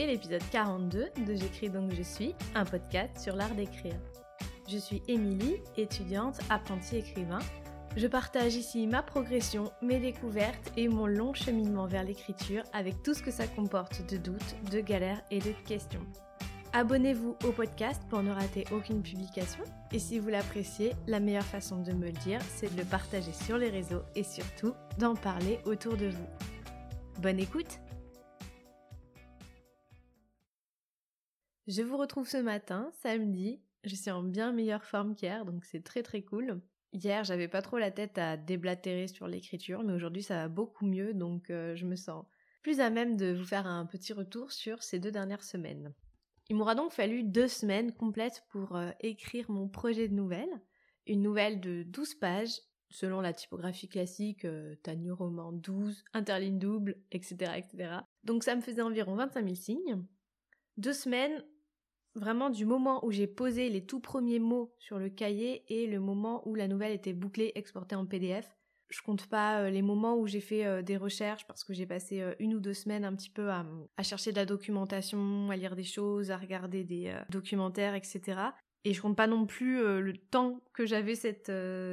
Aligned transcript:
l'épisode 0.00 0.42
42 0.50 1.10
de 1.26 1.34
J'écris 1.34 1.68
donc 1.68 1.92
je 1.94 2.02
suis, 2.02 2.34
un 2.54 2.64
podcast 2.64 3.18
sur 3.18 3.36
l'art 3.36 3.54
d'écrire. 3.54 3.94
Je 4.68 4.78
suis 4.78 5.02
Émilie, 5.06 5.56
étudiante, 5.76 6.38
apprentie 6.48 6.96
écrivain. 6.96 7.40
Je 7.96 8.06
partage 8.06 8.54
ici 8.54 8.86
ma 8.86 9.02
progression, 9.02 9.70
mes 9.82 9.98
découvertes 9.98 10.72
et 10.76 10.88
mon 10.88 11.06
long 11.06 11.34
cheminement 11.34 11.86
vers 11.86 12.04
l'écriture 12.04 12.62
avec 12.72 13.02
tout 13.02 13.12
ce 13.12 13.22
que 13.22 13.30
ça 13.30 13.46
comporte 13.46 14.10
de 14.10 14.16
doutes, 14.16 14.56
de 14.70 14.80
galères 14.80 15.22
et 15.30 15.40
de 15.40 15.52
questions. 15.66 16.06
Abonnez-vous 16.72 17.36
au 17.44 17.52
podcast 17.52 18.02
pour 18.08 18.22
ne 18.22 18.32
rater 18.32 18.64
aucune 18.72 19.02
publication. 19.02 19.62
Et 19.92 19.98
si 19.98 20.18
vous 20.18 20.30
l'appréciez, 20.30 20.94
la 21.06 21.20
meilleure 21.20 21.44
façon 21.44 21.82
de 21.82 21.92
me 21.92 22.06
le 22.06 22.12
dire, 22.12 22.40
c'est 22.48 22.74
de 22.74 22.80
le 22.80 22.86
partager 22.86 23.32
sur 23.32 23.58
les 23.58 23.68
réseaux 23.68 24.02
et 24.14 24.24
surtout 24.24 24.72
d'en 24.98 25.14
parler 25.14 25.58
autour 25.66 25.98
de 25.98 26.06
vous. 26.06 26.26
Bonne 27.20 27.38
écoute 27.38 27.81
Je 31.68 31.82
vous 31.82 31.96
retrouve 31.96 32.28
ce 32.28 32.38
matin, 32.38 32.90
samedi. 33.02 33.60
Je 33.84 33.94
suis 33.94 34.10
en 34.10 34.22
bien 34.22 34.52
meilleure 34.52 34.84
forme 34.84 35.14
qu'hier, 35.14 35.44
donc 35.44 35.64
c'est 35.64 35.84
très 35.84 36.02
très 36.02 36.22
cool. 36.22 36.60
Hier, 36.92 37.24
j'avais 37.24 37.48
pas 37.48 37.62
trop 37.62 37.78
la 37.78 37.90
tête 37.90 38.18
à 38.18 38.36
déblatérer 38.36 39.06
sur 39.06 39.28
l'écriture, 39.28 39.82
mais 39.82 39.92
aujourd'hui 39.92 40.22
ça 40.22 40.34
va 40.34 40.48
beaucoup 40.48 40.84
mieux, 40.84 41.14
donc 41.14 41.50
euh, 41.50 41.74
je 41.76 41.86
me 41.86 41.96
sens 41.96 42.24
plus 42.62 42.80
à 42.80 42.90
même 42.90 43.16
de 43.16 43.32
vous 43.32 43.44
faire 43.44 43.66
un 43.66 43.86
petit 43.86 44.12
retour 44.12 44.52
sur 44.52 44.82
ces 44.82 44.98
deux 44.98 45.10
dernières 45.10 45.42
semaines. 45.42 45.92
Il 46.48 46.56
m'aura 46.56 46.74
donc 46.74 46.92
fallu 46.92 47.22
deux 47.22 47.48
semaines 47.48 47.92
complètes 47.92 48.44
pour 48.50 48.76
euh, 48.76 48.90
écrire 49.00 49.50
mon 49.50 49.68
projet 49.68 50.08
de 50.08 50.14
nouvelle. 50.14 50.60
Une 51.06 51.22
nouvelle 51.22 51.60
de 51.60 51.82
12 51.82 52.16
pages, 52.16 52.60
selon 52.90 53.20
la 53.20 53.32
typographie 53.32 53.88
classique, 53.88 54.44
euh, 54.44 54.74
roman 55.10 55.52
12, 55.52 56.04
interligne 56.12 56.58
double, 56.58 56.96
etc., 57.10 57.52
etc. 57.56 58.00
Donc 58.24 58.44
ça 58.44 58.54
me 58.54 58.60
faisait 58.60 58.82
environ 58.82 59.14
25 59.16 59.44
000 59.44 59.54
signes. 59.54 60.04
Deux 60.76 60.92
semaines 60.92 61.44
vraiment 62.14 62.50
du 62.50 62.64
moment 62.64 63.04
où 63.04 63.10
j'ai 63.10 63.26
posé 63.26 63.68
les 63.68 63.84
tout 63.84 64.00
premiers 64.00 64.38
mots 64.38 64.74
sur 64.78 64.98
le 64.98 65.08
cahier 65.08 65.64
et 65.68 65.86
le 65.86 66.00
moment 66.00 66.46
où 66.46 66.54
la 66.54 66.68
nouvelle 66.68 66.92
était 66.92 67.12
bouclée, 67.12 67.52
exportée 67.54 67.94
en 67.94 68.06
PDF. 68.06 68.56
Je 68.92 69.00
compte 69.00 69.26
pas 69.26 69.60
euh, 69.60 69.70
les 69.70 69.80
moments 69.80 70.18
où 70.18 70.26
j'ai 70.26 70.40
fait 70.40 70.66
euh, 70.66 70.82
des 70.82 70.98
recherches 70.98 71.46
parce 71.46 71.64
que 71.64 71.72
j'ai 71.72 71.86
passé 71.86 72.20
euh, 72.20 72.34
une 72.38 72.54
ou 72.54 72.60
deux 72.60 72.74
semaines 72.74 73.06
un 73.06 73.14
petit 73.14 73.30
peu 73.30 73.50
à, 73.50 73.64
chercher 74.02 74.32
de 74.32 74.36
la 74.36 74.44
documentation, 74.44 75.48
à 75.50 75.56
lire 75.56 75.74
des 75.74 75.84
choses, 75.84 76.30
à 76.30 76.36
regarder 76.36 76.84
des 76.84 77.14
documentaires, 77.30 77.94
etc. 77.94 78.20
Et 78.84 78.92
je 78.92 79.00
compte 79.00 79.16
pas 79.16 79.28
non 79.28 79.46
plus 79.46 79.78
le 79.78 80.12
temps 80.18 80.60
que 80.74 80.84
j'avais 80.84 81.14
cette 81.14 81.52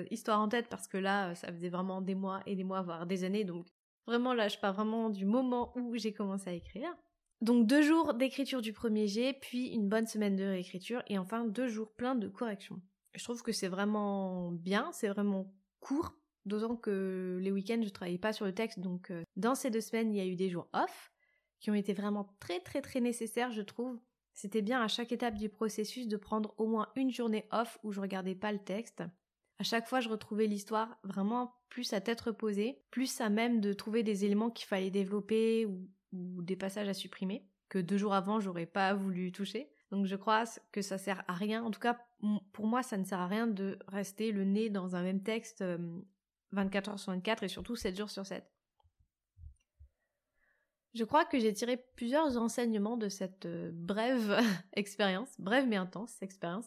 histoire 0.10 0.42
en 0.42 0.50
tête 0.50 0.68
parce 0.70 0.88
que 0.88 0.98
là, 0.98 1.36
ça 1.36 1.54
faisait 1.54 1.70
vraiment 1.70 2.02
des 2.02 2.16
mois 2.16 2.42
et 2.48 2.56
des 2.56 2.64
mois, 2.64 2.82
voire 2.82 3.06
des 3.06 3.24
années. 3.24 3.44
Donc 3.44 3.68
vraiment 4.08 4.34
là, 4.34 4.48
je 4.48 4.58
pars 4.58 4.74
vraiment 4.74 5.12
du 5.12 5.26
moment 5.26 5.72
où 5.78 5.96
j'ai 5.96 6.14
commencé 6.14 6.50
à 6.50 6.54
écrire. 6.54 6.90
Donc 7.42 7.68
deux 7.68 7.82
jours 7.82 8.14
d'écriture 8.14 8.62
du 8.62 8.74
premier 8.74 9.08
jet, 9.08 9.34
puis 9.40 9.68
une 9.68 9.88
bonne 9.88 10.08
semaine 10.08 10.36
de 10.36 10.44
réécriture, 10.44 11.04
et 11.08 11.18
enfin 11.18 11.46
deux 11.46 11.68
jours 11.68 11.92
pleins 11.94 12.16
de 12.16 12.28
corrections. 12.28 12.82
Je 13.14 13.24
trouve 13.24 13.42
que 13.42 13.54
c'est 13.54 13.70
vraiment 13.70 14.52
bien, 14.52 14.92
c'est 14.92 15.08
vraiment 15.08 15.54
court, 15.80 16.14
d'autant 16.46 16.76
que 16.76 17.40
les 17.42 17.52
week-ends 17.52 17.82
je 17.82 17.90
travaillais 17.90 18.18
pas 18.18 18.34
sur 18.34 18.46
le 18.46 18.54
texte, 18.54 18.80
donc 18.80 19.10
euh, 19.10 19.24
dans 19.38 19.56
ces 19.56 19.70
deux 19.70 19.82
semaines 19.82 20.14
il 20.14 20.18
y 20.18 20.22
a 20.22 20.26
eu 20.26 20.36
des 20.36 20.50
jours 20.50 20.68
off, 20.74 21.12
qui 21.62 21.72
ont 21.72 21.76
été 21.76 21.94
vraiment 21.94 22.36
très 22.40 22.60
très 22.60 22.82
très 22.82 23.00
nécessaires 23.00 23.52
je 23.52 23.62
trouve. 23.62 24.00
C'était 24.34 24.62
bien 24.62 24.82
à 24.82 24.88
chaque 24.88 25.12
étape 25.12 25.36
du 25.36 25.50
processus 25.50 26.08
de 26.08 26.18
prendre 26.18 26.54
au 26.58 26.68
moins 26.68 26.90
une 26.96 27.12
journée 27.12 27.46
off 27.52 27.78
où 27.84 27.92
je 27.92 28.00
regardais 28.00 28.36
pas 28.36 28.52
le 28.52 28.60
texte. 28.60 29.04
À 29.58 29.64
chaque 29.64 29.90
fois, 29.90 30.00
je 30.00 30.08
retrouvais 30.08 30.48
l'histoire 30.48 30.98
vraiment 31.04 31.54
plus 31.68 31.92
à 31.92 32.00
tête 32.00 32.22
reposée, 32.22 32.82
plus 32.92 33.20
à 33.20 33.30
même 33.30 33.60
de 33.60 33.74
trouver 33.74 34.04
des 34.04 34.24
éléments 34.24 34.50
qu'il 34.50 34.66
fallait 34.66 34.92
développer 34.92 35.66
ou 35.66 35.90
ou 36.12 36.42
des 36.42 36.56
passages 36.56 36.88
à 36.88 36.94
supprimer 36.94 37.46
que 37.70 37.80
deux 37.80 37.98
jours 37.98 38.14
avant 38.14 38.40
j'aurais 38.40 38.66
pas 38.66 38.94
voulu 38.94 39.32
toucher. 39.32 39.72
Donc 39.92 40.06
je 40.06 40.16
crois 40.16 40.44
que 40.72 40.82
ça 40.82 40.98
sert 40.98 41.24
à 41.28 41.34
rien. 41.34 41.64
En 41.64 41.72
tout 41.72 41.80
cas, 41.80 42.00
pour 42.52 42.68
moi, 42.68 42.84
ça 42.84 42.98
ne 42.98 43.04
sert 43.04 43.20
à 43.20 43.28
rien 43.28 43.48
de 43.48 43.80
rester 43.88 44.32
le 44.32 44.44
nez 44.44 44.70
dans 44.70 44.96
un 44.96 45.02
même 45.02 45.24
texte 45.24 45.64
24 46.52 46.88
euh, 46.88 46.92
heures 46.92 47.00
sur 47.00 47.12
24 47.14 47.44
et 47.44 47.48
surtout 47.48 47.76
7 47.76 47.98
jours 47.98 48.10
sur 48.10 48.26
7. 48.26 48.44
Je 50.96 51.04
crois 51.04 51.26
que 51.26 51.40
j'ai 51.40 51.54
tiré 51.54 51.78
plusieurs 51.96 52.38
enseignements 52.38 52.98
de 52.98 53.10
cette 53.10 53.46
euh, 53.46 53.72
brève 53.74 54.40
expérience, 54.74 55.30
brève 55.40 55.68
mais 55.68 55.76
intense 55.76 56.22
expérience. 56.22 56.66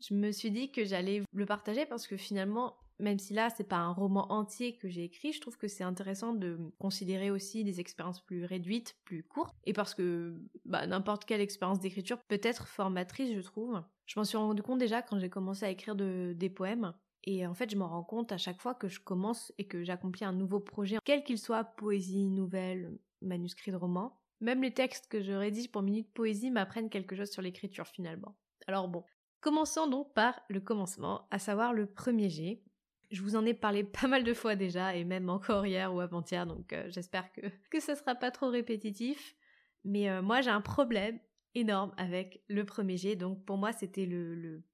Je 0.00 0.14
me 0.14 0.30
suis 0.32 0.50
dit 0.50 0.72
que 0.72 0.84
j'allais 0.84 1.22
le 1.32 1.46
partager 1.46 1.86
parce 1.86 2.06
que 2.06 2.16
finalement, 2.16 2.76
même 3.02 3.18
si 3.18 3.34
là 3.34 3.50
c'est 3.50 3.68
pas 3.68 3.76
un 3.76 3.92
roman 3.92 4.30
entier 4.32 4.76
que 4.76 4.88
j'ai 4.88 5.04
écrit, 5.04 5.32
je 5.32 5.40
trouve 5.40 5.58
que 5.58 5.68
c'est 5.68 5.84
intéressant 5.84 6.32
de 6.32 6.58
considérer 6.78 7.30
aussi 7.30 7.64
des 7.64 7.80
expériences 7.80 8.24
plus 8.24 8.44
réduites, 8.44 8.96
plus 9.04 9.22
courtes, 9.22 9.54
et 9.64 9.72
parce 9.72 9.94
que 9.94 10.40
bah, 10.64 10.86
n'importe 10.86 11.24
quelle 11.24 11.40
expérience 11.40 11.80
d'écriture 11.80 12.18
peut 12.28 12.40
être 12.42 12.66
formatrice, 12.66 13.34
je 13.34 13.40
trouve. 13.40 13.82
Je 14.06 14.18
m'en 14.18 14.24
suis 14.24 14.36
rendu 14.36 14.62
compte 14.62 14.78
déjà 14.78 15.02
quand 15.02 15.18
j'ai 15.18 15.30
commencé 15.30 15.64
à 15.64 15.70
écrire 15.70 15.94
des 15.94 16.50
poèmes, 16.50 16.94
et 17.24 17.46
en 17.46 17.54
fait 17.54 17.70
je 17.70 17.76
m'en 17.76 17.88
rends 17.88 18.04
compte 18.04 18.32
à 18.32 18.38
chaque 18.38 18.60
fois 18.60 18.74
que 18.74 18.88
je 18.88 19.00
commence 19.00 19.52
et 19.58 19.66
que 19.66 19.82
j'accomplis 19.82 20.24
un 20.24 20.32
nouveau 20.32 20.60
projet, 20.60 20.98
quel 21.04 21.24
qu'il 21.24 21.38
soit, 21.38 21.64
poésie, 21.64 22.28
nouvelle, 22.28 22.96
manuscrit 23.20 23.72
de 23.72 23.76
roman. 23.76 24.18
Même 24.40 24.62
les 24.62 24.74
textes 24.74 25.06
que 25.06 25.20
je 25.20 25.32
rédige 25.32 25.70
pour 25.70 25.82
Minute 25.82 26.12
Poésie 26.12 26.50
m'apprennent 26.50 26.90
quelque 26.90 27.14
chose 27.14 27.30
sur 27.30 27.42
l'écriture 27.42 27.86
finalement. 27.86 28.36
Alors 28.66 28.88
bon, 28.88 29.04
Commençons 29.42 29.88
donc 29.88 30.14
par 30.14 30.40
le 30.48 30.60
commencement, 30.60 31.26
à 31.32 31.40
savoir 31.40 31.72
le 31.72 31.86
premier 31.86 32.30
jet. 32.30 32.62
Je 33.12 33.22
vous 33.22 33.36
en 33.36 33.46
ai 33.46 33.54
parlé 33.54 33.84
pas 34.00 34.08
mal 34.08 34.24
de 34.24 34.34
fois 34.34 34.56
déjà, 34.56 34.96
et 34.96 35.04
même 35.04 35.28
encore 35.28 35.66
hier 35.66 35.94
ou 35.94 36.00
avant-hier, 36.00 36.46
donc 36.46 36.72
euh, 36.72 36.88
j'espère 36.88 37.32
que, 37.32 37.42
que 37.70 37.78
ce 37.78 37.94
sera 37.94 38.14
pas 38.14 38.30
trop 38.30 38.48
répétitif. 38.48 39.36
Mais 39.84 40.10
euh, 40.10 40.22
moi 40.22 40.40
j'ai 40.40 40.50
un 40.50 40.60
problème 40.60 41.20
énorme 41.54 41.92
avec 41.96 42.42
le 42.48 42.64
premier 42.64 42.96
jet, 42.96 43.14
donc 43.14 43.44
pour 43.44 43.58
moi 43.58 43.72
c'était 43.72 44.06
le, 44.06 44.34
le, 44.34 44.64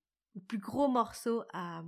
plus 0.47 0.59
gros 0.59 0.89
morceau 0.89 1.43
à, 1.53 1.83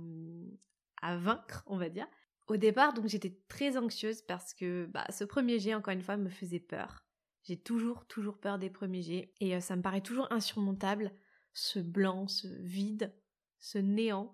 à 1.01 1.17
vaincre, 1.17 1.63
on 1.67 1.77
va 1.77 1.89
dire. 1.89 2.07
Au 2.47 2.57
départ, 2.57 2.93
donc 2.93 3.07
j'étais 3.07 3.39
très 3.47 3.77
anxieuse 3.77 4.21
parce 4.23 4.53
que 4.53 4.85
bah, 4.87 5.05
ce 5.09 5.23
premier 5.23 5.57
jet, 5.57 5.73
encore 5.73 5.93
une 5.93 6.01
fois, 6.01 6.17
me 6.17 6.29
faisait 6.29 6.59
peur. 6.59 7.05
J'ai 7.43 7.57
toujours, 7.57 8.05
toujours 8.07 8.39
peur 8.39 8.59
des 8.59 8.69
premiers 8.69 9.01
jets, 9.01 9.33
et 9.39 9.55
euh, 9.55 9.61
ça 9.61 9.77
me 9.77 9.81
paraît 9.81 10.01
toujours 10.01 10.27
insurmontable, 10.31 11.11
ce 11.53 11.79
blanc, 11.79 12.27
ce 12.27 12.47
vide, 12.59 13.13
ce 13.59 13.77
néant 13.77 14.33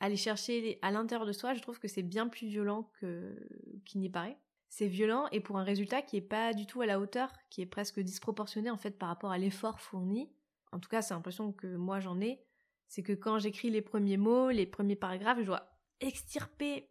aller 0.00 0.16
chercher 0.16 0.78
à 0.82 0.90
l'intérieur 0.90 1.26
de 1.26 1.32
soi, 1.32 1.54
je 1.54 1.62
trouve 1.62 1.78
que 1.78 1.88
c'est 1.88 2.02
bien 2.02 2.28
plus 2.28 2.46
violent 2.46 2.90
que 3.00 3.36
qu'il 3.84 4.00
n'y 4.00 4.10
paraît. 4.10 4.38
C'est 4.68 4.88
violent 4.88 5.28
et 5.32 5.40
pour 5.40 5.58
un 5.58 5.64
résultat 5.64 6.02
qui 6.02 6.16
est 6.16 6.20
pas 6.22 6.52
du 6.52 6.66
tout 6.66 6.82
à 6.82 6.86
la 6.86 7.00
hauteur, 7.00 7.32
qui 7.50 7.62
est 7.62 7.66
presque 7.66 8.00
disproportionné 8.00 8.70
en 8.70 8.76
fait 8.76 8.98
par 8.98 9.08
rapport 9.08 9.30
à 9.30 9.38
l'effort 9.38 9.80
fourni. 9.80 10.30
En 10.72 10.80
tout 10.80 10.88
cas, 10.88 11.02
c'est 11.02 11.14
l'impression 11.14 11.52
que 11.52 11.76
moi 11.76 12.00
j'en 12.00 12.20
ai, 12.20 12.44
c'est 12.88 13.02
que 13.02 13.12
quand 13.12 13.38
j'écris 13.38 13.70
les 13.70 13.82
premiers 13.82 14.16
mots, 14.16 14.50
les 14.50 14.66
premiers 14.66 14.96
paragraphes, 14.96 15.38
je 15.40 15.46
dois 15.46 15.70
extirper 16.00 16.90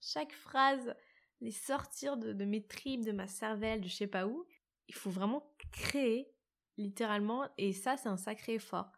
chaque 0.00 0.32
phrase, 0.32 0.94
les 1.40 1.52
sortir 1.52 2.16
de, 2.16 2.32
de 2.32 2.44
mes 2.44 2.66
tripes, 2.66 3.04
de 3.04 3.12
ma 3.12 3.28
cervelle, 3.28 3.80
de 3.80 3.88
je 3.88 3.94
sais 3.94 4.06
pas 4.06 4.26
où. 4.26 4.44
Il 4.88 4.94
faut 4.94 5.10
vraiment 5.10 5.54
créer, 5.70 6.28
littéralement, 6.76 7.48
et 7.56 7.72
ça 7.72 7.96
c'est 7.96 8.08
un 8.08 8.16
sacré 8.16 8.54
effort. 8.54 8.92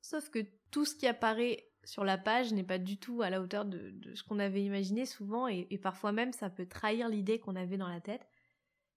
Sauf 0.00 0.30
que 0.30 0.38
tout 0.70 0.84
ce 0.84 0.94
qui 0.94 1.06
apparaît 1.06 1.65
sur 1.86 2.04
la 2.04 2.18
page 2.18 2.52
n'est 2.52 2.64
pas 2.64 2.78
du 2.78 2.98
tout 2.98 3.22
à 3.22 3.30
la 3.30 3.40
hauteur 3.40 3.64
de, 3.64 3.94
ce 4.14 4.24
qu'on 4.24 4.40
avait 4.40 4.64
imaginé 4.64 5.06
souvent 5.06 5.46
et, 5.46 5.78
parfois 5.80 6.10
même 6.10 6.32
ça 6.32 6.50
peut 6.50 6.66
trahir 6.66 7.08
l'idée 7.08 7.38
qu'on 7.38 7.54
avait 7.54 7.76
dans 7.76 7.88
la 7.88 8.00
tête. 8.00 8.26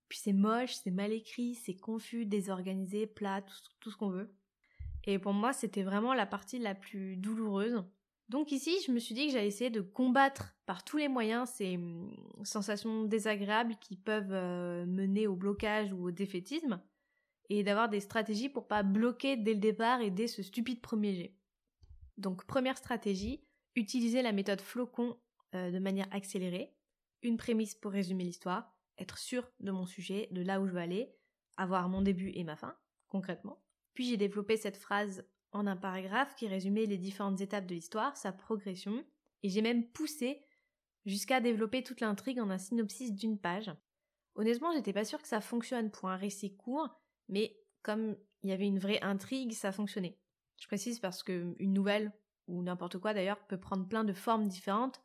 Puis 0.10 0.18
c'est 0.18 0.34
moche, 0.34 0.74
c'est 0.74 0.90
mal 0.90 1.14
écrit, 1.14 1.54
c'est 1.54 1.76
confus, 1.76 2.26
désorganisé, 2.26 3.06
plat, 3.06 3.44
tout, 3.80 3.92
ce 3.92 3.96
qu'on 3.96 4.10
veut. 4.10 4.34
Et 5.04 5.20
pour 5.20 5.34
moi 5.34 5.54
c'était 5.54 5.84
vraiment 5.84 6.16
la 6.16 6.26
partie 6.26 6.58
la 6.58 6.74
plus 6.74 7.16
douloureuse. 7.16 7.84
Donc 8.28 8.52
ici 8.52 8.76
je 8.88 8.92
me 8.92 8.98
suis 8.98 9.14
dit 9.14 9.28
que 9.28 9.34
j'allais 9.34 9.48
essayer 9.48 9.70
de 9.70 9.82
combattre 9.82 10.56
par 10.66 10.84
tous 10.84 10.98
les 10.98 11.10
moyens 11.10 11.48
ces 11.48 11.78
hum, 11.78 12.12
sensations 12.44 13.04
désagréables 13.04 13.76
qui 13.80 13.98
peuvent 13.98 14.34
euh, 14.34 14.88
mener 14.88 15.28
au 15.28 15.36
blocage 15.36 15.94
ou 15.94 16.08
au 16.08 16.12
défaitisme 16.12 16.82
et 17.50 17.64
d'avoir 17.64 17.88
des 17.88 18.00
stratégies 18.00 18.50
pour 18.50 18.68
pas 18.68 18.82
bloquer 18.82 19.38
dès 19.38 19.54
le 19.54 19.60
départ 19.60 20.02
et 20.02 20.10
dès 20.10 20.28
ce 20.28 20.42
stupide 20.42 20.82
premier 20.82 21.14
jet. 21.14 21.39
Donc 22.20 22.46
première 22.46 22.78
stratégie, 22.78 23.42
utiliser 23.76 24.22
la 24.22 24.34
méthode 24.34 24.62
flocon 24.62 25.18
euh, 25.56 25.72
de 25.72 25.80
manière 25.80 26.08
accélérée. 26.12 26.76
Une 27.22 27.38
prémisse 27.38 27.76
pour 27.76 27.92
résumer 27.92 28.24
l'histoire, 28.24 28.76
être 28.98 29.18
sûr 29.18 29.50
de 29.62 29.72
mon 29.72 29.86
sujet, 29.86 30.28
de 30.32 30.42
là 30.42 30.62
où 30.62 30.68
je 30.68 30.74
veux 30.74 30.80
aller, 30.80 31.16
avoir 31.58 31.90
mon 31.90 32.02
début 32.02 32.32
et 32.36 32.44
ma 32.44 32.56
fin, 32.56 32.78
concrètement. 33.08 33.64
Puis 33.94 34.10
j'ai 34.10 34.18
développé 34.18 34.58
cette 34.58 34.78
phrase 34.78 35.26
en 35.52 35.66
un 35.66 35.76
paragraphe 35.76 36.36
qui 36.36 36.48
résumait 36.48 36.86
les 36.86 36.98
différentes 36.98 37.42
étapes 37.42 37.66
de 37.66 37.74
l'histoire, 37.74 38.16
sa 38.16 38.32
progression, 38.32 39.04
et 39.44 39.50
j'ai 39.50 39.62
même 39.62 39.88
poussé 39.88 40.46
jusqu'à 41.06 41.40
développer 41.40 41.84
toute 41.84 42.02
l'intrigue 42.02 42.40
en 42.40 42.50
un 42.50 42.58
synopsis 42.58 43.14
d'une 43.14 43.40
page. 43.40 43.72
Honnêtement, 44.36 44.74
j'étais 44.74 44.94
pas 44.94 45.06
sûre 45.06 45.22
que 45.22 45.28
ça 45.28 45.42
fonctionne 45.42 45.90
pour 45.90 46.10
un 46.10 46.18
récit 46.18 46.56
court, 46.56 46.90
mais 47.30 47.58
comme 47.82 48.18
il 48.44 48.50
y 48.50 48.54
avait 48.54 48.68
une 48.68 48.80
vraie 48.80 49.02
intrigue, 49.02 49.54
ça 49.54 49.72
fonctionnait. 49.72 50.18
Je 50.60 50.68
précise 50.68 51.00
parce 51.00 51.24
que 51.24 51.56
une 51.60 51.74
nouvelle, 51.74 52.12
ou 52.48 52.62
n'importe 52.62 52.98
quoi 52.98 53.14
d'ailleurs, 53.14 53.40
peut 53.48 53.60
prendre 53.60 53.88
plein 53.88 54.04
de 54.04 54.14
formes 54.14 54.48
différentes. 54.48 55.02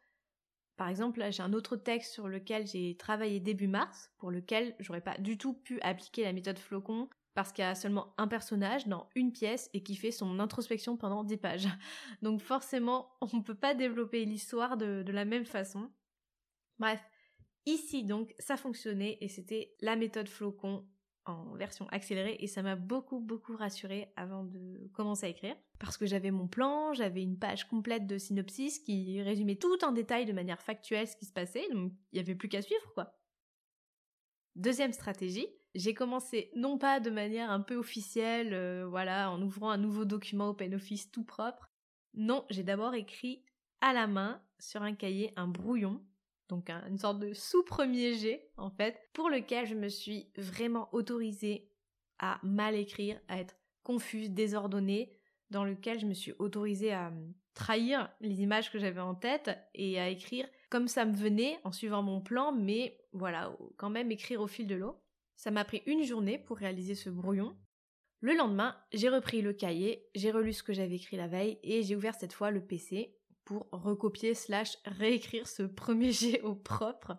Par 0.76 0.88
exemple, 0.88 1.20
là, 1.20 1.30
j'ai 1.30 1.42
un 1.42 1.52
autre 1.52 1.76
texte 1.76 2.12
sur 2.12 2.28
lequel 2.28 2.66
j'ai 2.66 2.96
travaillé 2.96 3.38
début 3.38 3.68
mars, 3.68 4.10
pour 4.18 4.30
lequel 4.30 4.74
j'aurais 4.80 5.00
pas 5.00 5.16
du 5.18 5.38
tout 5.38 5.54
pu 5.54 5.80
appliquer 5.82 6.24
la 6.24 6.32
méthode 6.32 6.58
flocon, 6.58 7.08
parce 7.34 7.52
qu'il 7.52 7.64
y 7.64 7.66
a 7.66 7.74
seulement 7.74 8.14
un 8.16 8.28
personnage 8.28 8.86
dans 8.86 9.08
une 9.14 9.32
pièce 9.32 9.70
et 9.72 9.82
qui 9.82 9.96
fait 9.96 10.10
son 10.10 10.38
introspection 10.40 10.96
pendant 10.96 11.24
10 11.24 11.36
pages. 11.36 11.68
Donc 12.22 12.40
forcément, 12.40 13.12
on 13.20 13.36
ne 13.36 13.42
peut 13.42 13.54
pas 13.54 13.74
développer 13.74 14.24
l'histoire 14.24 14.76
de, 14.76 15.02
de 15.02 15.12
la 15.12 15.24
même 15.24 15.44
façon. 15.44 15.90
Bref, 16.78 17.00
ici 17.66 18.02
donc, 18.02 18.34
ça 18.40 18.56
fonctionnait 18.56 19.18
et 19.20 19.28
c'était 19.28 19.76
la 19.80 19.94
méthode 19.94 20.28
flocon 20.28 20.84
en 21.26 21.54
version 21.54 21.86
accélérée 21.88 22.36
et 22.40 22.46
ça 22.46 22.62
m'a 22.62 22.76
beaucoup 22.76 23.20
beaucoup 23.20 23.56
rassurée 23.56 24.12
avant 24.16 24.44
de 24.44 24.88
commencer 24.92 25.26
à 25.26 25.28
écrire 25.30 25.56
parce 25.78 25.96
que 25.96 26.06
j'avais 26.06 26.30
mon 26.30 26.46
plan, 26.46 26.92
j'avais 26.92 27.22
une 27.22 27.38
page 27.38 27.66
complète 27.68 28.06
de 28.06 28.18
synopsis 28.18 28.78
qui 28.78 29.22
résumait 29.22 29.56
tout 29.56 29.84
en 29.84 29.92
détail 29.92 30.26
de 30.26 30.32
manière 30.32 30.62
factuelle 30.62 31.08
ce 31.08 31.16
qui 31.16 31.24
se 31.24 31.32
passait, 31.32 31.68
donc 31.72 31.92
il 32.12 32.16
n'y 32.16 32.20
avait 32.20 32.34
plus 32.34 32.48
qu'à 32.48 32.62
suivre 32.62 32.92
quoi. 32.94 33.18
Deuxième 34.56 34.92
stratégie, 34.92 35.48
j'ai 35.74 35.94
commencé 35.94 36.50
non 36.54 36.78
pas 36.78 37.00
de 37.00 37.10
manière 37.10 37.50
un 37.50 37.60
peu 37.60 37.74
officielle, 37.74 38.54
euh, 38.54 38.86
voilà, 38.88 39.30
en 39.30 39.42
ouvrant 39.42 39.70
un 39.70 39.78
nouveau 39.78 40.04
document 40.04 40.50
OpenOffice 40.50 41.10
tout 41.10 41.24
propre. 41.24 41.68
Non, 42.14 42.44
j'ai 42.50 42.62
d'abord 42.62 42.94
écrit 42.94 43.44
à 43.80 43.92
la 43.92 44.06
main 44.06 44.40
sur 44.60 44.82
un 44.82 44.94
cahier 44.94 45.32
un 45.34 45.48
brouillon, 45.48 46.00
donc 46.48 46.70
une 46.70 46.98
sorte 46.98 47.18
de 47.20 47.32
sous-premier 47.32 48.14
jet 48.14 48.50
en 48.56 48.70
fait, 48.70 49.00
pour 49.12 49.30
lequel 49.30 49.66
je 49.66 49.74
me 49.74 49.88
suis 49.88 50.30
vraiment 50.36 50.88
autorisée 50.92 51.70
à 52.18 52.38
mal 52.42 52.74
écrire, 52.74 53.20
à 53.28 53.38
être 53.38 53.56
confuse, 53.82 54.30
désordonnée, 54.30 55.16
dans 55.50 55.64
lequel 55.64 55.98
je 55.98 56.06
me 56.06 56.14
suis 56.14 56.32
autorisée 56.38 56.92
à 56.92 57.08
hum, 57.08 57.32
trahir 57.54 58.10
les 58.20 58.42
images 58.42 58.70
que 58.70 58.78
j'avais 58.78 59.00
en 59.00 59.14
tête 59.14 59.50
et 59.74 60.00
à 60.00 60.08
écrire 60.08 60.46
comme 60.70 60.88
ça 60.88 61.04
me 61.04 61.14
venait 61.14 61.60
en 61.62 61.70
suivant 61.70 62.02
mon 62.02 62.20
plan, 62.20 62.52
mais 62.52 62.98
voilà, 63.12 63.56
quand 63.76 63.90
même 63.90 64.10
écrire 64.10 64.40
au 64.40 64.48
fil 64.48 64.66
de 64.66 64.74
l'eau. 64.74 64.96
Ça 65.36 65.52
m'a 65.52 65.64
pris 65.64 65.82
une 65.86 66.02
journée 66.02 66.38
pour 66.38 66.56
réaliser 66.56 66.96
ce 66.96 67.10
brouillon. 67.10 67.56
Le 68.20 68.34
lendemain, 68.34 68.76
j'ai 68.92 69.08
repris 69.08 69.40
le 69.40 69.52
cahier, 69.52 70.08
j'ai 70.14 70.30
relu 70.32 70.52
ce 70.52 70.62
que 70.62 70.72
j'avais 70.72 70.96
écrit 70.96 71.16
la 71.16 71.28
veille 71.28 71.58
et 71.62 71.82
j'ai 71.82 71.94
ouvert 71.94 72.14
cette 72.14 72.32
fois 72.32 72.50
le 72.50 72.64
PC 72.64 73.14
pour 73.44 73.68
recopier 73.72 74.34
slash 74.34 74.78
réécrire 74.84 75.46
ce 75.46 75.62
premier 75.62 76.12
jet 76.12 76.40
au 76.42 76.54
propre. 76.54 77.16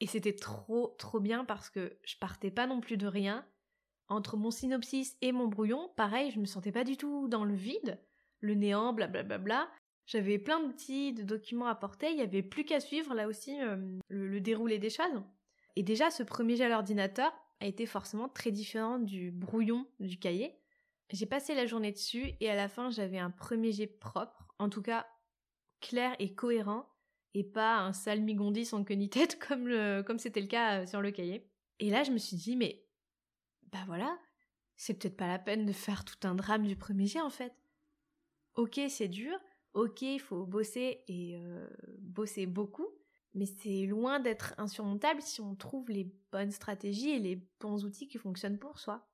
Et 0.00 0.06
c'était 0.06 0.34
trop 0.34 0.94
trop 0.98 1.20
bien 1.20 1.44
parce 1.44 1.70
que 1.70 1.98
je 2.04 2.16
partais 2.18 2.50
pas 2.50 2.66
non 2.66 2.80
plus 2.80 2.96
de 2.96 3.06
rien. 3.06 3.46
Entre 4.08 4.36
mon 4.36 4.50
synopsis 4.50 5.16
et 5.22 5.32
mon 5.32 5.48
brouillon, 5.48 5.90
pareil, 5.96 6.30
je 6.30 6.38
me 6.38 6.44
sentais 6.44 6.72
pas 6.72 6.84
du 6.84 6.96
tout 6.96 7.26
dans 7.28 7.44
le 7.44 7.54
vide, 7.54 7.98
le 8.40 8.54
néant, 8.54 8.92
blablabla. 8.92 9.22
Bla 9.22 9.38
bla 9.38 9.64
bla. 9.64 9.70
J'avais 10.06 10.38
plein 10.38 10.60
d'outils, 10.60 11.14
de 11.14 11.22
documents 11.22 11.66
à 11.66 11.74
porter, 11.74 12.10
il 12.10 12.18
y 12.18 12.22
avait 12.22 12.42
plus 12.42 12.64
qu'à 12.64 12.78
suivre 12.78 13.14
là 13.14 13.26
aussi 13.26 13.58
euh, 13.62 13.76
le, 14.08 14.28
le 14.28 14.40
déroulé 14.40 14.78
des 14.78 14.90
choses. 14.90 15.22
Et 15.76 15.82
déjà, 15.82 16.10
ce 16.10 16.22
premier 16.22 16.56
jet 16.56 16.64
à 16.64 16.68
l'ordinateur 16.68 17.32
a 17.60 17.66
été 17.66 17.86
forcément 17.86 18.28
très 18.28 18.50
différent 18.50 18.98
du 18.98 19.30
brouillon 19.30 19.86
du 20.00 20.18
cahier. 20.18 20.58
J'ai 21.10 21.26
passé 21.26 21.54
la 21.54 21.66
journée 21.66 21.92
dessus 21.92 22.34
et 22.40 22.50
à 22.50 22.54
la 22.54 22.68
fin, 22.68 22.90
j'avais 22.90 23.18
un 23.18 23.30
premier 23.30 23.72
jet 23.72 23.86
propre, 23.86 24.46
en 24.58 24.68
tout 24.68 24.82
cas 24.82 25.06
clair 25.84 26.16
et 26.18 26.34
cohérent, 26.34 26.88
et 27.34 27.44
pas 27.44 27.78
un 27.78 27.92
salmigondis 27.92 28.64
sans 28.64 28.84
queue 28.84 28.94
ni 28.94 29.10
tête 29.10 29.38
comme 29.48 29.68
comme 30.04 30.18
c'était 30.18 30.40
le 30.40 30.46
cas 30.46 30.80
euh, 30.80 30.86
sur 30.86 31.02
le 31.02 31.10
cahier. 31.10 31.48
Et 31.80 31.90
là, 31.90 32.02
je 32.02 32.10
me 32.10 32.18
suis 32.18 32.36
dit, 32.36 32.56
mais 32.56 32.84
bah 33.72 33.82
voilà, 33.86 34.18
c'est 34.76 34.94
peut-être 34.94 35.16
pas 35.16 35.26
la 35.26 35.38
peine 35.38 35.66
de 35.66 35.72
faire 35.72 36.04
tout 36.04 36.26
un 36.26 36.34
drame 36.34 36.66
du 36.66 36.76
premier 36.76 37.06
jet 37.06 37.20
en 37.20 37.30
fait. 37.30 37.52
Ok, 38.54 38.80
c'est 38.88 39.08
dur, 39.08 39.36
ok, 39.74 40.02
il 40.02 40.20
faut 40.20 40.46
bosser 40.46 41.02
et 41.08 41.36
euh, 41.36 41.68
bosser 41.98 42.46
beaucoup, 42.46 42.86
mais 43.34 43.46
c'est 43.46 43.86
loin 43.86 44.20
d'être 44.20 44.54
insurmontable 44.58 45.20
si 45.20 45.40
on 45.40 45.56
trouve 45.56 45.90
les 45.90 46.12
bonnes 46.30 46.52
stratégies 46.52 47.10
et 47.10 47.18
les 47.18 47.44
bons 47.60 47.84
outils 47.84 48.06
qui 48.06 48.18
fonctionnent 48.18 48.58
pour 48.58 48.78
soi. 48.78 49.08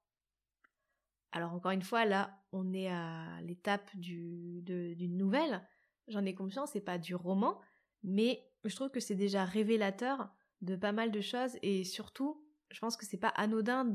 Alors 1.32 1.52
encore 1.52 1.70
une 1.70 1.82
fois, 1.82 2.04
là, 2.04 2.42
on 2.52 2.74
est 2.74 2.88
à 2.88 3.40
l'étape 3.42 3.88
d'une 3.94 5.16
nouvelle. 5.16 5.66
J'en 6.10 6.24
ai 6.24 6.34
conscience, 6.34 6.70
c'est 6.72 6.80
pas 6.80 6.98
du 6.98 7.14
roman, 7.14 7.60
mais 8.02 8.46
je 8.64 8.74
trouve 8.74 8.90
que 8.90 9.00
c'est 9.00 9.14
déjà 9.14 9.44
révélateur 9.44 10.28
de 10.60 10.76
pas 10.76 10.92
mal 10.92 11.10
de 11.10 11.20
choses 11.20 11.56
et 11.62 11.84
surtout, 11.84 12.44
je 12.70 12.78
pense 12.80 12.96
que 12.96 13.06
c'est 13.06 13.16
pas 13.16 13.28
anodin 13.28 13.94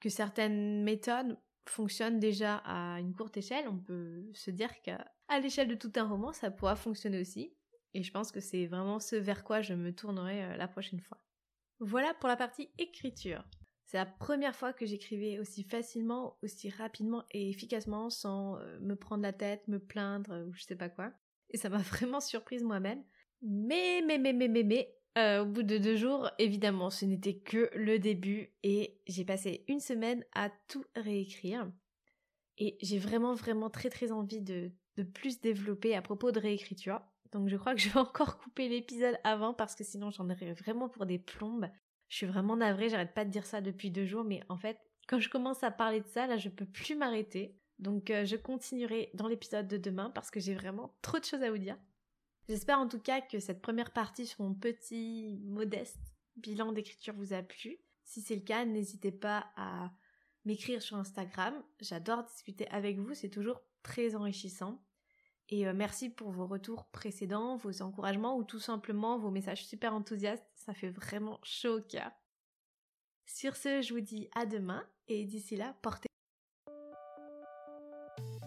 que 0.00 0.08
certaines 0.08 0.82
méthodes 0.82 1.38
fonctionnent 1.66 2.18
déjà 2.18 2.56
à 2.64 3.00
une 3.00 3.14
courte 3.14 3.36
échelle. 3.36 3.68
On 3.68 3.78
peut 3.78 4.28
se 4.34 4.50
dire 4.50 4.70
qu'à 4.82 5.06
l'échelle 5.40 5.68
de 5.68 5.74
tout 5.74 5.92
un 5.96 6.08
roman, 6.08 6.32
ça 6.32 6.50
pourra 6.50 6.76
fonctionner 6.76 7.20
aussi. 7.20 7.54
Et 7.94 8.02
je 8.02 8.10
pense 8.10 8.32
que 8.32 8.40
c'est 8.40 8.66
vraiment 8.66 8.98
ce 8.98 9.16
vers 9.16 9.44
quoi 9.44 9.60
je 9.60 9.74
me 9.74 9.94
tournerai 9.94 10.44
euh, 10.44 10.56
la 10.56 10.66
prochaine 10.66 11.00
fois. 11.00 11.18
Voilà 11.78 12.14
pour 12.14 12.28
la 12.28 12.36
partie 12.36 12.70
écriture. 12.78 13.44
C'est 13.84 13.98
la 13.98 14.06
première 14.06 14.56
fois 14.56 14.72
que 14.72 14.86
j'écrivais 14.86 15.38
aussi 15.38 15.64
facilement, 15.64 16.38
aussi 16.42 16.70
rapidement 16.70 17.24
et 17.30 17.50
efficacement 17.50 18.08
sans 18.08 18.56
euh, 18.56 18.78
me 18.80 18.96
prendre 18.96 19.22
la 19.22 19.34
tête, 19.34 19.68
me 19.68 19.78
plaindre 19.78 20.46
ou 20.48 20.52
je 20.54 20.62
sais 20.62 20.76
pas 20.76 20.88
quoi. 20.88 21.12
Et 21.52 21.56
ça 21.56 21.68
m'a 21.68 21.78
vraiment 21.78 22.20
surprise 22.20 22.62
moi-même. 22.62 23.02
Mais, 23.42 24.02
mais, 24.06 24.18
mais, 24.18 24.32
mais, 24.32 24.48
mais, 24.48 24.62
mais, 24.62 24.94
euh, 25.18 25.42
au 25.42 25.46
bout 25.46 25.62
de 25.62 25.78
deux 25.78 25.96
jours, 25.96 26.30
évidemment, 26.38 26.90
ce 26.90 27.04
n'était 27.04 27.36
que 27.36 27.70
le 27.74 27.98
début 27.98 28.54
et 28.62 29.00
j'ai 29.06 29.24
passé 29.24 29.64
une 29.68 29.80
semaine 29.80 30.24
à 30.34 30.50
tout 30.68 30.84
réécrire. 30.96 31.70
Et 32.58 32.78
j'ai 32.80 32.98
vraiment, 32.98 33.34
vraiment 33.34 33.70
très, 33.70 33.90
très 33.90 34.12
envie 34.12 34.40
de, 34.40 34.70
de 34.96 35.02
plus 35.02 35.40
développer 35.40 35.94
à 35.94 36.02
propos 36.02 36.32
de 36.32 36.40
réécriture. 36.40 37.00
Donc 37.32 37.48
je 37.48 37.56
crois 37.56 37.74
que 37.74 37.80
je 37.80 37.88
vais 37.88 38.00
encore 38.00 38.38
couper 38.38 38.68
l'épisode 38.68 39.18
avant 39.24 39.54
parce 39.54 39.74
que 39.74 39.84
sinon 39.84 40.10
j'en 40.10 40.30
aurais 40.30 40.52
vraiment 40.52 40.88
pour 40.88 41.06
des 41.06 41.18
plombes. 41.18 41.68
Je 42.08 42.16
suis 42.16 42.26
vraiment 42.26 42.56
navrée, 42.56 42.90
j'arrête 42.90 43.14
pas 43.14 43.24
de 43.24 43.30
dire 43.30 43.46
ça 43.46 43.60
depuis 43.62 43.90
deux 43.90 44.04
jours, 44.04 44.24
mais 44.24 44.42
en 44.50 44.58
fait, 44.58 44.78
quand 45.08 45.18
je 45.18 45.30
commence 45.30 45.62
à 45.62 45.70
parler 45.70 46.00
de 46.00 46.06
ça, 46.08 46.26
là, 46.26 46.36
je 46.36 46.48
peux 46.48 46.66
plus 46.66 46.94
m'arrêter. 46.94 47.56
Donc 47.82 48.10
euh, 48.10 48.24
je 48.24 48.36
continuerai 48.36 49.10
dans 49.12 49.26
l'épisode 49.26 49.66
de 49.66 49.76
demain 49.76 50.08
parce 50.10 50.30
que 50.30 50.38
j'ai 50.38 50.54
vraiment 50.54 50.94
trop 51.02 51.18
de 51.18 51.24
choses 51.24 51.42
à 51.42 51.50
vous 51.50 51.58
dire. 51.58 51.76
J'espère 52.48 52.78
en 52.78 52.88
tout 52.88 53.00
cas 53.00 53.20
que 53.20 53.40
cette 53.40 53.60
première 53.60 53.92
partie 53.92 54.24
sur 54.24 54.44
mon 54.44 54.54
petit, 54.54 55.40
modeste 55.44 55.98
bilan 56.36 56.70
d'écriture 56.72 57.14
vous 57.14 57.32
a 57.32 57.42
plu. 57.42 57.78
Si 58.04 58.20
c'est 58.20 58.36
le 58.36 58.42
cas, 58.42 58.64
n'hésitez 58.64 59.10
pas 59.10 59.46
à 59.56 59.90
m'écrire 60.44 60.80
sur 60.80 60.96
Instagram. 60.96 61.54
J'adore 61.80 62.22
discuter 62.22 62.68
avec 62.68 62.98
vous, 62.98 63.14
c'est 63.14 63.30
toujours 63.30 63.60
très 63.82 64.14
enrichissant. 64.14 64.80
Et 65.48 65.66
euh, 65.66 65.72
merci 65.74 66.08
pour 66.08 66.30
vos 66.30 66.46
retours 66.46 66.86
précédents, 66.86 67.56
vos 67.56 67.82
encouragements 67.82 68.36
ou 68.36 68.44
tout 68.44 68.60
simplement 68.60 69.18
vos 69.18 69.32
messages 69.32 69.66
super 69.66 69.92
enthousiastes. 69.92 70.46
Ça 70.54 70.72
fait 70.72 70.90
vraiment 70.90 71.40
chaud 71.42 71.78
au 71.78 71.82
cœur. 71.82 72.12
Sur 73.26 73.56
ce, 73.56 73.82
je 73.82 73.92
vous 73.92 74.00
dis 74.00 74.28
à 74.36 74.46
demain 74.46 74.86
et 75.08 75.24
d'ici 75.24 75.56
là, 75.56 75.76
portez 75.82 76.11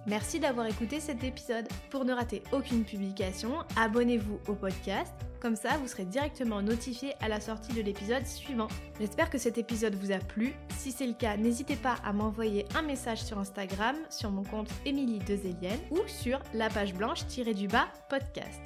Merci 0.08 0.40
d'avoir 0.40 0.68
écouté 0.68 1.00
cet 1.00 1.24
épisode. 1.24 1.68
Pour 1.90 2.06
ne 2.06 2.14
rater 2.14 2.44
aucune 2.52 2.84
publication, 2.84 3.50
abonnez-vous 3.76 4.40
au 4.48 4.54
podcast. 4.54 5.14
Comme 5.42 5.56
ça, 5.56 5.78
vous 5.78 5.88
serez 5.88 6.06
directement 6.06 6.62
notifié 6.62 7.14
à 7.22 7.28
la 7.28 7.40
sortie 7.40 7.74
de 7.74 7.82
l'épisode 7.82 8.26
suivant. 8.26 8.68
J'espère 9.00 9.32
que 9.32 9.40
cet 9.40 9.58
épisode 9.58 9.96
vous 9.96 10.12
a 10.12 10.20
plu. 10.20 10.54
Si 10.78 10.92
c'est 10.92 11.08
le 11.08 11.14
cas, 11.14 11.38
n'hésitez 11.38 11.76
pas 11.76 11.96
à 12.04 12.14
m'envoyer 12.14 12.66
un 12.76 12.84
message 12.84 13.24
sur 13.24 13.40
Instagram, 13.40 13.96
sur 14.12 14.30
mon 14.30 14.44
compte 14.44 14.70
Émilie 14.86 15.20
Dezelienne 15.20 15.80
ou 15.90 16.00
sur 16.08 16.40
la 16.54 16.70
page 16.70 16.94
blanche-du-bas 16.94 17.88
podcast. 18.08 18.62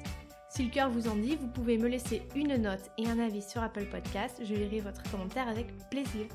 Si 0.50 0.64
le 0.64 0.70
cœur 0.70 0.90
vous 0.90 1.08
en 1.08 1.16
dit, 1.16 1.36
vous 1.36 1.48
pouvez 1.48 1.78
me 1.78 1.88
laisser 1.88 2.22
une 2.34 2.56
note 2.56 2.90
et 2.98 3.08
un 3.08 3.18
avis 3.18 3.42
sur 3.42 3.62
Apple 3.62 3.86
Podcast. 3.86 4.42
Je 4.42 4.54
lirai 4.54 4.80
votre 4.80 5.02
commentaire 5.10 5.48
avec 5.48 5.66
plaisir. 5.90 6.26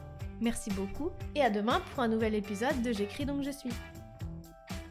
Merci 0.41 0.71
beaucoup 0.71 1.11
et 1.35 1.41
à 1.41 1.49
demain 1.49 1.81
pour 1.91 2.01
un 2.03 2.07
nouvel 2.07 2.33
épisode 2.33 2.81
de 2.81 2.91
J'écris 2.91 3.25
donc 3.25 3.43
je 3.43 3.51
suis. 3.51 3.71